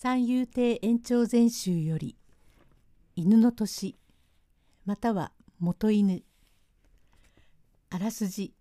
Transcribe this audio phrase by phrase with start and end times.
[0.00, 2.16] 三遊亭延長全集より
[3.16, 3.98] 犬の年
[4.86, 6.22] または元犬。
[7.90, 8.54] あらすじ。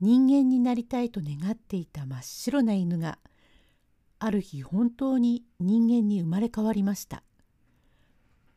[0.00, 3.20] 人間になりたいと願っていた真っ白な犬が
[4.18, 7.22] ある日本当に人間に生まれ変わりました。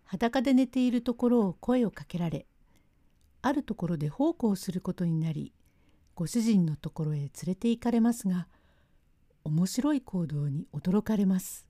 [0.05, 2.47] 裸で寝ているところを声をかけられ
[3.43, 5.53] あるところで奉公することになり
[6.15, 8.47] ご主人のところへ連れて行かれますが
[9.45, 11.67] 面白い行動に驚かれます。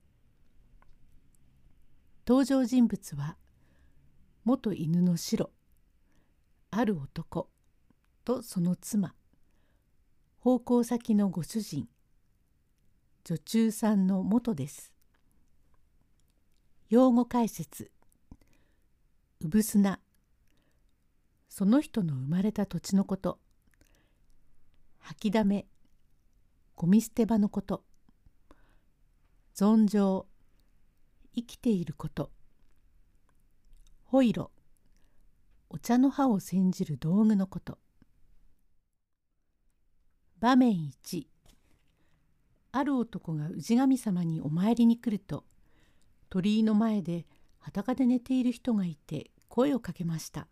[2.25, 3.35] 登場人物は
[4.45, 5.51] 元犬の白
[6.71, 7.49] ある男
[8.23, 9.13] とその妻
[10.39, 11.87] 奉公先のご主人
[13.25, 14.93] 女中さんの元です。
[16.89, 17.91] 用語解説
[19.41, 19.99] うぶすな
[21.49, 23.37] その人の生まれた土地のこと
[24.99, 25.67] 吐きだめ
[26.77, 27.85] ゴミ捨て場のこと。
[29.55, 30.27] 存情
[31.33, 32.31] 生きていること。
[34.03, 34.51] ホイロ
[35.69, 37.77] お茶の葉を煎じる道具のこと。
[40.41, 41.27] 場面1
[42.73, 45.45] ある男が氏神様にお参りに来ると
[46.29, 47.25] 鳥居の前で
[47.59, 50.49] 裸で寝ている人がいて声をかけました。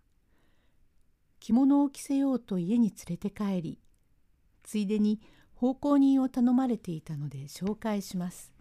[1.42, 3.80] 着物を着せようと家に連れて帰り
[4.64, 5.20] ついでに
[5.64, 8.52] 奉公人を頼まれていたので紹介します。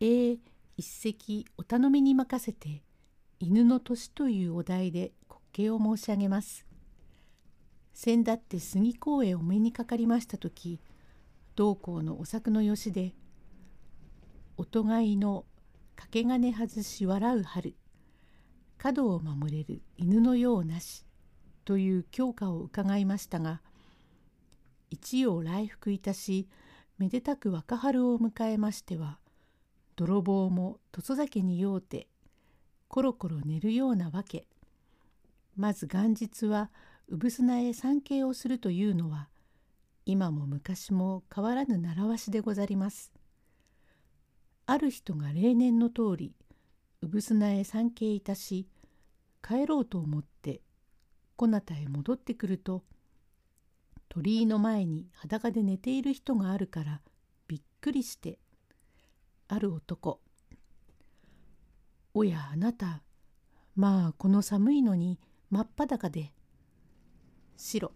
[0.00, 0.38] えー、
[0.76, 2.82] 一席お頼みに任せて
[3.38, 6.66] 犬の年というお題で滑稽を申し上げます。
[7.94, 10.80] 先だって杉公へお目にかかりました時
[11.54, 13.14] 同校のお作のよしで
[14.58, 15.44] 「お互いの
[15.94, 17.76] 掛け金外し笑う春」
[18.78, 21.04] 角を守れる犬のようなし
[21.64, 23.60] という教科を伺いましたが
[24.90, 26.48] 一夜来福いたし
[26.96, 29.18] めでたく若春を迎えましては
[29.96, 32.08] 泥棒も土佐酒に酔うて
[32.88, 34.46] コロコロ寝るようなわけ
[35.56, 36.70] まず元日は
[37.10, 39.28] 産砂へ参詣をするというのは
[40.06, 43.12] 今も昔も変わらぬ習わしでござります。
[44.70, 46.34] ある人が例年の通り
[47.02, 48.66] 産砂へ参詣いたし
[49.42, 50.60] 帰ろうと思って
[51.36, 52.84] こなたへ戻ってくると
[54.08, 57.00] 鳥居の前に裸で寝ている人があるから
[57.46, 58.38] びっくりして
[59.48, 60.20] ある男
[62.14, 63.02] 「おやあなた
[63.76, 65.18] まあこの寒いのに
[65.50, 66.32] 真っ裸で」
[67.56, 67.92] 白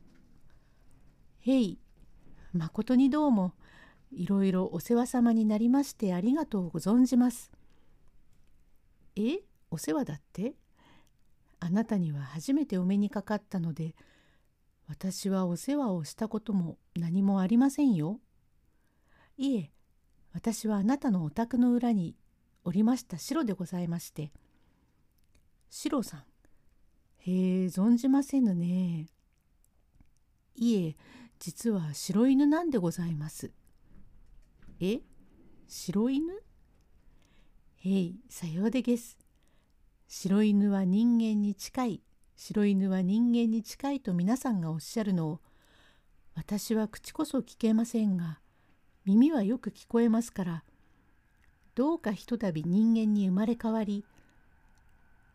[1.40, 1.78] 「へい
[2.52, 3.54] まことにどうも
[4.10, 7.50] いろいろお世話様になりましてありがとうご存じます」
[9.16, 9.40] え？
[9.70, 10.54] お世話だって？
[11.64, 13.94] あなたには初めてお目にかかったので
[14.88, 18.18] 私はお世話をしたことも何もありませんよ。
[19.36, 19.70] いえ
[20.32, 22.16] 私はあなたのお宅の裏に
[22.64, 24.32] おりました白でございまして
[25.70, 26.20] 白さん
[27.18, 29.06] へえ存じませぬね。
[30.56, 30.96] いえ
[31.38, 33.52] 実は白犬なんでございます。
[34.80, 35.00] え
[35.68, 36.34] 白犬？
[37.84, 39.21] へい、さようでげす。
[40.14, 42.02] 白犬は人間に近い、
[42.36, 45.40] 白犬は人間に近いと皆さんがおっしゃるのを、
[46.34, 48.38] 私は口こそ聞けませんが、
[49.06, 50.64] 耳はよく聞こえますから、
[51.74, 54.04] どうかひとたび人間に生まれ変わり、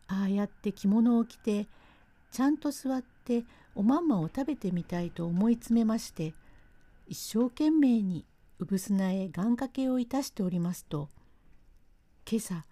[0.09, 1.67] ああやって着物を着て、
[2.31, 6.35] ちゃんと座っておまんまを食べてみたいと思い詰めまして、
[7.07, 8.27] 一生懸命に
[8.59, 11.09] 産砂へ願掛けをいたしておりますと、
[12.29, 12.63] 今朝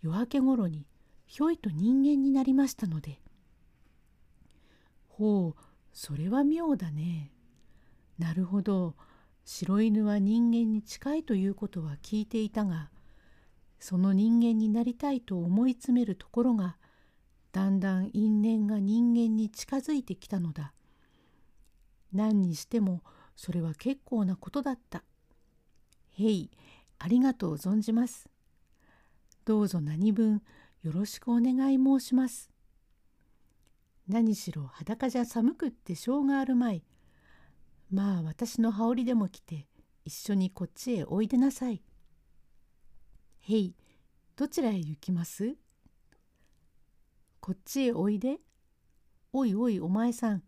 [0.00, 0.86] 夜明けごろに
[1.30, 3.20] ひょいと人間になりましたので。
[5.06, 7.30] ほうそれは妙だね。
[8.18, 8.96] なるほど
[9.44, 12.90] 白犬は人間に近いということは聞いていたが
[13.78, 16.78] その人間になりたいと思い詰めるところが
[17.52, 20.72] だんだん因縁が人間に近づいてきたのだ。
[22.12, 23.04] 何にしても
[23.36, 25.04] それは結構なことだった。
[26.18, 26.50] へい
[26.98, 28.28] ありがとう存じます。
[29.44, 30.42] どうぞ何分
[30.82, 32.50] よろしくお願い申します。
[34.08, 36.82] 何しろ裸じゃ寒くってしょうがあるまい。
[37.92, 39.66] まあ私の羽織でも来て
[40.06, 41.82] 一緒にこっちへおいでなさい。
[43.40, 43.74] へい、
[44.36, 45.54] どちらへ行きます？
[47.40, 48.38] こっちへおいで。
[49.34, 50.42] おいおいお前さん、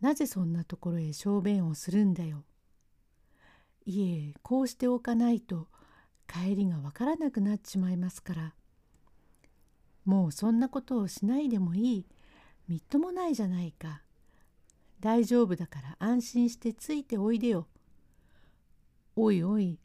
[0.00, 2.44] なぜそんなところへ小便をするんだよ？
[3.86, 5.68] いえ、こうしておかないと
[6.26, 8.54] 帰りがわからなくなっちまいますから
[10.04, 12.06] もうそんなことをしないでもいい
[12.68, 14.02] みっともないじゃないか
[15.02, 17.66] 大丈夫だから安心してついておいでよ。
[19.16, 19.80] おいおい、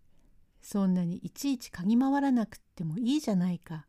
[0.61, 3.87] そんなにいちいち嗅ぎ回らなくってもいいじゃないか。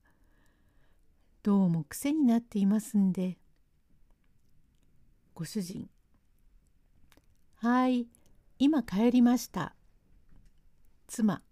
[1.42, 3.36] どうも癖になっていますんで。
[5.34, 5.90] ご主人。
[7.56, 8.06] はい、
[8.58, 9.74] 今帰りました。
[11.08, 11.42] 妻。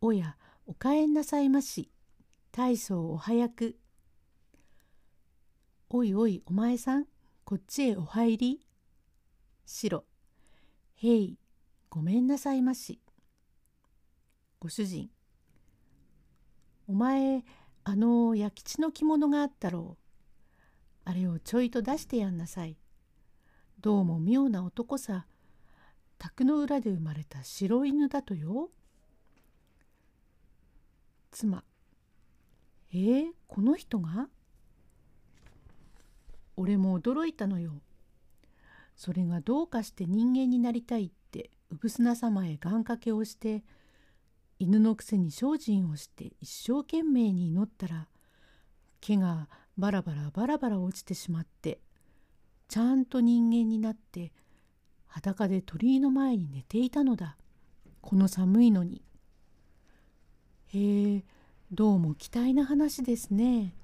[0.00, 1.90] おや、お帰んなさいまし。
[2.58, 3.78] 大層お早く。
[5.90, 7.06] おいおい、お前さん。
[7.44, 8.66] こっちへお入り。
[9.64, 10.04] 白。
[10.96, 11.38] へい、
[11.88, 13.00] ごめんなさいまし。
[14.58, 15.08] ご主人。
[16.88, 17.44] お前、
[17.84, 20.02] あの弥吉の着物があったろう。
[21.04, 22.76] あれをちょいと出してやんなさい。
[23.80, 25.28] どうも妙な男さ。
[26.18, 28.70] 宅の裏で生まれた白犬だとよ。
[31.30, 31.62] 妻。
[32.92, 34.28] えー、この人が？
[36.56, 37.82] 俺も驚いたのよ。
[38.96, 43.62] それがどうかして人間になりたいってうぶすな様へ願掛けをして
[44.58, 48.08] 犬のくせに精進をして一生懸命に祈ったら
[49.00, 51.78] 毛がバラバラバラバラ落ちてしまって
[52.66, 54.32] ちゃんと人間になって
[55.06, 57.36] 裸で鳥居の前に寝ていたのだ
[58.00, 59.02] この寒いのに。
[60.74, 61.24] へえ
[61.70, 63.74] どうも期待な話ですね。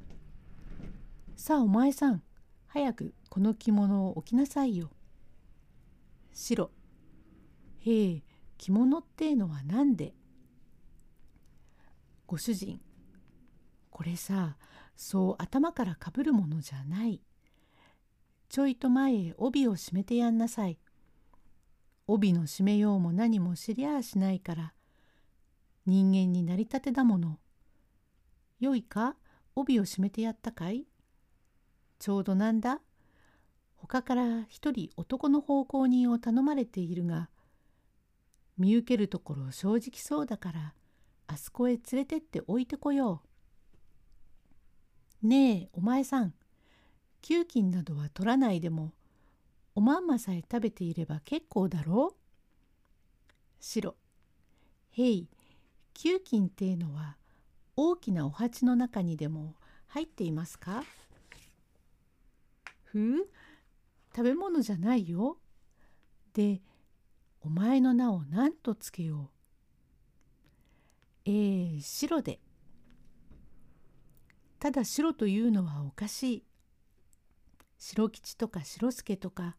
[1.37, 2.23] さあお前さん
[2.67, 4.91] 早くこの着物を置きなさいよ。
[6.33, 6.71] 白。
[7.81, 8.23] へえ、
[8.57, 10.15] 着物ってのは何で？
[12.27, 12.81] ご主人。
[13.91, 14.57] これさ、
[14.97, 17.21] そう頭からかぶるものじゃない。
[18.49, 20.79] ちょいと前へ帯を締めてやんなさい。
[22.07, 24.73] 帯の締めようも何も知りゃあしないから。
[25.85, 27.39] 人間になりたてだもの。
[28.65, 29.17] よいか？
[29.55, 30.87] 帯を締めてやったかい？
[31.99, 32.81] ちょうどなんだ？
[33.77, 37.29] 他から一人男の奉公人を頼まれているが
[38.57, 40.75] 見受けるところ正直そうだから
[41.27, 43.21] あそこへ連れてって置いてこよ
[45.23, 45.27] う。
[45.27, 46.33] ねえお前さん
[47.21, 48.95] 給金などは取らないでも
[49.75, 52.15] おまんまさえ食べていれば結構だろ？
[52.15, 52.15] う
[53.61, 53.95] 白。
[54.93, 55.29] へい
[55.93, 57.19] 給金っていうのは
[57.77, 59.55] 大きなお鉢の中にでも
[59.89, 60.85] 入っていますか？
[62.85, 63.29] ふう
[64.15, 65.39] 食べ物じゃないよ。
[66.33, 66.63] で、
[67.41, 69.31] お前の名を何とつけよ
[71.27, 71.31] う？
[71.31, 72.41] えー、白で。
[74.61, 76.45] ただ白というのはおかしい。
[77.77, 79.57] 白吉とか白助とか、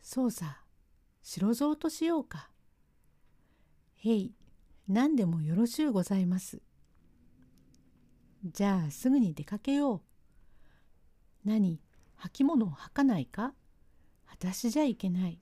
[0.00, 0.62] そうさ、
[1.22, 2.48] 白蔵としようか。
[3.96, 4.34] へい、
[4.88, 6.62] 何でもよろしゅうございます。
[8.44, 11.48] じゃあすぐに出かけよう。
[11.48, 11.80] 何
[12.18, 13.54] 履物を履かないか？
[14.28, 15.38] 私じゃいけない。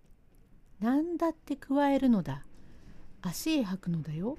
[0.80, 2.44] 何だって加えるのだ。
[3.22, 4.36] 足へ履くのだよ。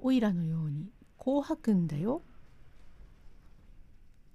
[0.00, 2.22] おいらのようにこう履くんだよ。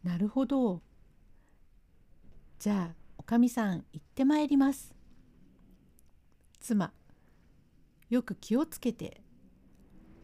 [0.03, 0.81] なるほど。
[2.57, 4.95] じゃあおかみさん行ってまいります。
[6.59, 6.92] 妻
[8.09, 9.21] よく気をつけて。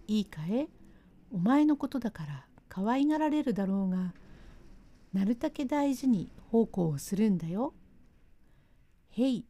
[0.08, 0.68] いいかえ？
[1.32, 4.13] お前のことだから可愛がられるだろうが
[5.13, 7.74] なるたけ大事に奉公をするんだよ。
[9.12, 9.46] へい、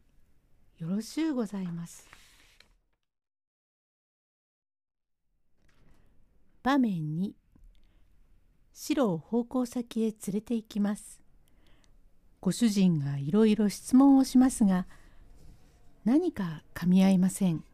[0.78, 2.06] よろしゅうございます。
[6.62, 7.34] 場面に
[8.72, 11.20] 白を奉公先へ連れて行きます。
[12.40, 14.86] ご主人がいろいろ質問をしますが
[16.04, 17.64] 何か噛み合いません。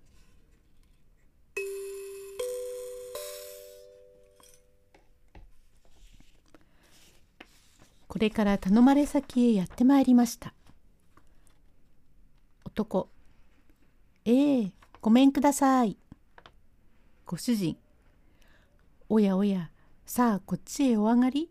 [8.13, 10.53] これから頼まれ先へやってまいりました。
[12.63, 13.09] 男。
[14.27, 15.97] ええごめんください。
[17.25, 17.79] ご主人。
[19.09, 19.71] おやおや、
[20.05, 21.49] さあこっちへお上がり。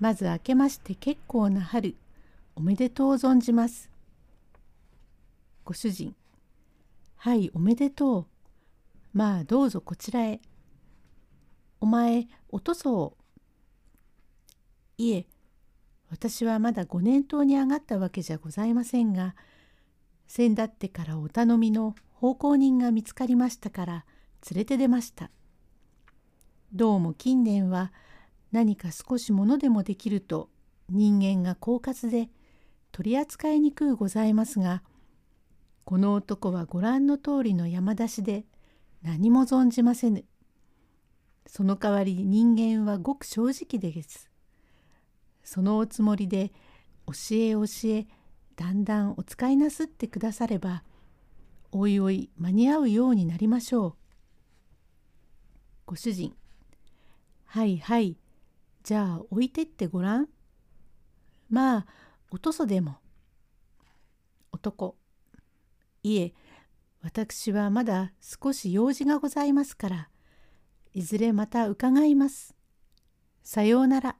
[0.00, 1.96] まず明けまして結構な春、
[2.56, 3.90] おめでとう存じます。
[5.64, 6.14] ご主人。
[7.16, 8.26] はい、おめでとう。
[9.14, 10.42] まあどうぞこちらへ。
[11.80, 13.16] お前、おとそを
[14.98, 15.26] いえ
[16.10, 19.34] 私はまだご年頭に上がったわけじゃございませんが
[20.26, 24.04] 先だってからお頼みの奉公人が見つかりましたから
[24.50, 25.30] 連れて出ました。
[26.72, 27.92] どうも近年は
[28.52, 30.48] 何か少しものでもできると
[30.88, 32.30] 人間が狡猾で
[32.90, 34.82] 取り扱いにくうございますが
[35.84, 38.46] この男はご覧の通りの山出しで
[39.02, 40.24] 何も存じませぬ。
[41.46, 44.30] その代わり人間はごく正直です。
[45.46, 46.50] そのおつもりで
[47.06, 48.06] 教え教え
[48.56, 50.82] だんだんお使いなすってくだされば
[51.70, 53.94] おいおい間に合うようになりましょう。
[55.86, 56.34] ご主人
[57.44, 58.18] はいはい
[58.82, 60.28] じゃあ置いてってごらん。
[61.48, 61.86] まあ
[62.32, 62.96] おとそでも。
[64.50, 64.96] 男
[66.02, 66.34] いえ
[67.02, 70.08] 私はまだ少し用事がございますから
[70.92, 72.56] いずれまた伺います。
[73.44, 74.16] さようなら。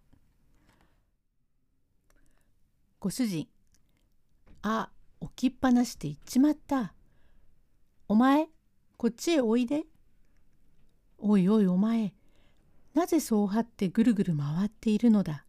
[3.06, 3.46] ご主人
[4.62, 6.92] あ置きっぱなして行っちまった。
[8.08, 8.48] お前
[8.96, 9.84] こっちへおいで。
[11.16, 12.14] おいおいお前
[12.94, 15.44] なぜそう張ってぐるぐる回っているのだ。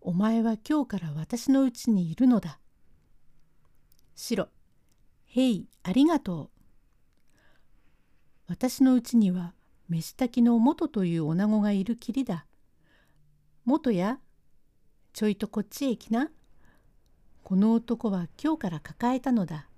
[0.00, 2.58] お前は今日から私のうちにいるのだ。
[4.14, 4.48] 白
[5.26, 6.50] へいありがとう。
[8.46, 9.52] 私のうちには
[9.90, 12.46] 飯炊きの元という女子がいるきりだ。
[13.66, 14.18] 元や
[15.12, 16.30] ちょいとこっちへ来な。
[17.44, 19.68] この男は今日から抱えたのだ。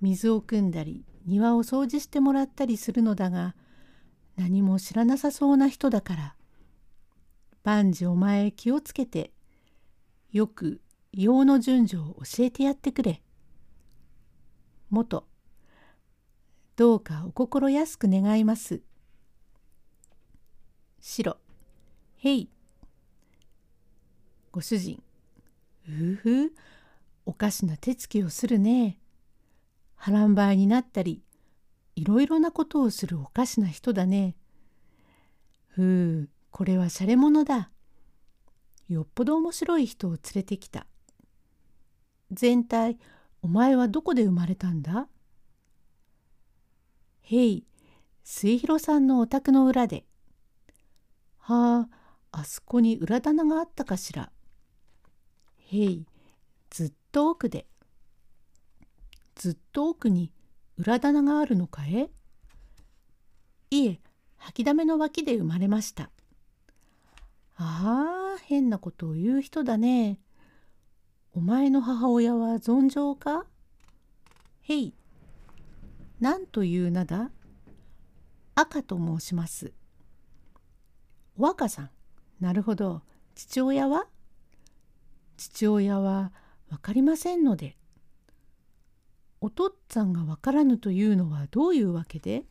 [0.00, 3.54] 水を汲んだり庭を掃除してもらったりするのだが
[4.36, 6.36] 何も知らなさそうな人だから
[7.62, 9.30] 万事お前気をつけて
[10.32, 10.80] よく
[11.12, 13.22] 用の順序を教えてやってくれ。
[14.90, 15.26] 元
[16.76, 18.80] どうかお心安く願います。
[21.00, 21.36] 白
[22.16, 22.48] へい
[24.50, 25.03] ご主人
[25.88, 26.52] うふ
[27.26, 28.98] おかしな手つきをするね。
[29.96, 31.22] 波乱ばいになったり
[31.96, 34.36] いろいろなことをするおかしな人だね。
[35.68, 37.70] ふうこれはしゃれ者だ。
[38.88, 40.86] よっぽど面白い人を連れてきた。
[42.30, 42.98] 全体
[43.42, 45.08] お前はどこで生まれたんだ？
[47.22, 47.64] へい
[48.24, 50.04] 末広さんのお宅の裏で。
[51.38, 51.88] は
[52.32, 54.30] ああそこに裏棚があったかしら。
[55.70, 56.06] へい
[56.70, 57.66] ずっと奥で。
[59.34, 60.32] ずっと奥に
[60.76, 62.08] 裏棚があるのかえ？
[63.70, 64.00] いえ、
[64.36, 66.10] 吐きだめの脇で生まれました。
[67.56, 70.18] ああ、変なことを言う人だね。
[71.32, 73.46] お前の母親は存上か？
[74.62, 74.94] へい。
[76.20, 77.30] 何という名だ？
[78.54, 79.72] 赤と申します。
[81.36, 81.90] お若さん。
[82.40, 83.02] なるほど。
[83.34, 84.06] 父親は？
[85.36, 86.32] 父親は
[86.68, 87.76] 分かりませんので。
[89.40, 92.44] お父っつぁんがわからぬというのはどういうわけで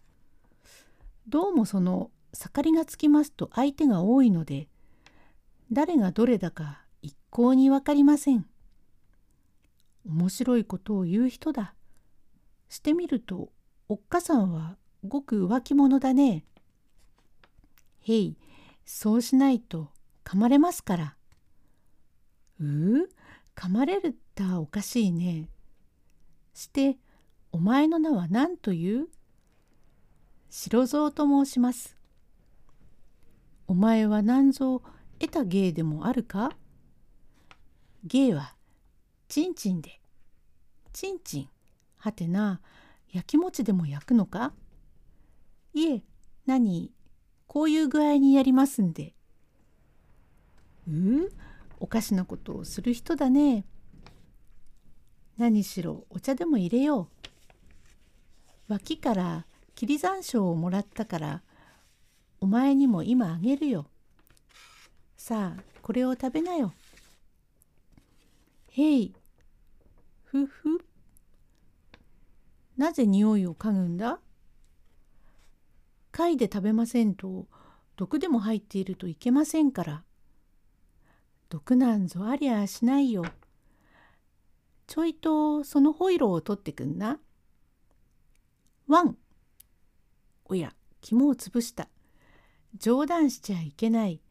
[1.28, 4.68] どうもその盛りがつきますと相手が多いので
[5.72, 8.46] 誰がどれだか一向に分かりません。
[10.06, 11.74] 面白いことを言う人だ。
[12.70, 13.50] してみると
[13.90, 16.46] おっかさんはごく浮気者だね。
[18.02, 18.38] へい
[18.86, 19.90] そうしないと
[20.24, 21.16] 噛まれますから。
[22.60, 23.10] うう
[23.56, 25.50] 噛まれるったおかしいね。
[26.54, 26.98] して
[27.52, 29.08] お前の名は何という？
[30.50, 31.98] 白蔵と申します。
[33.68, 34.82] お前は何ぞ
[35.20, 36.52] 得た芸でもあるか？
[38.04, 38.56] 芸は
[39.28, 40.00] ちんちんで。
[40.92, 41.50] ちんちん。
[41.98, 42.62] はてな、
[43.12, 44.54] 焼き餅でも焼くのか？
[45.74, 46.04] いえ、
[46.46, 46.92] 何？
[47.48, 49.14] こういう具合にやりますんで。
[50.88, 50.92] う
[51.84, 53.66] おかしなことをする人だね。
[55.38, 57.10] 何しろお茶でも入れよ
[58.70, 58.72] う。
[58.72, 61.42] 脇から霧山椒をもらったから
[62.40, 63.88] お前にも今あげるよ。
[65.18, 66.72] さあこれを食べなよ。
[68.70, 69.14] へい。
[70.24, 70.86] ふふ。
[72.78, 74.22] なぜ匂いを嗅ぐんだ？
[76.14, 77.46] 貝で食べませんと
[77.98, 80.04] 毒でも入っているといけませんから。
[81.50, 83.24] 毒なんぞありゃしないよ。
[84.88, 87.20] ちょいとそのホイロを取ってくんな。
[88.88, 89.18] ワン。
[90.46, 91.88] おや、肝を潰した。
[92.78, 94.22] 冗談しちゃいけない。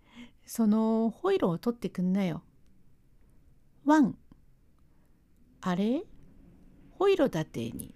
[0.45, 2.43] そのホイロを取ってくんなよ。
[3.85, 4.17] ワン。
[5.61, 6.03] あれ？
[6.91, 7.95] ホイロだてに。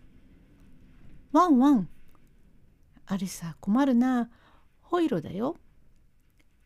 [1.33, 1.89] ワンワン。
[3.07, 4.31] あれさ、困るな。
[4.81, 5.57] ホイロだよ。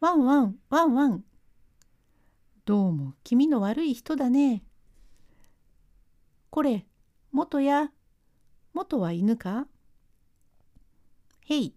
[0.00, 1.24] ワンワン、ワンワン。
[2.70, 4.62] どうも気味の悪い人だね。
[6.50, 6.86] これ、
[7.32, 7.90] 元や、
[8.74, 9.66] 元は犬か？
[11.46, 11.74] へい、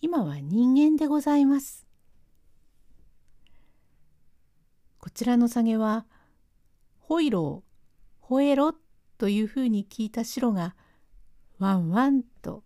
[0.00, 1.86] 今は人間でございます。
[4.98, 6.06] こちらの下げは、
[6.98, 7.70] ほいろう、
[8.18, 8.74] ほえろ
[9.18, 10.74] というふうに聞いた白が、
[11.60, 12.64] ワンワンと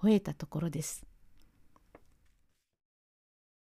[0.00, 1.04] 吠えたところです。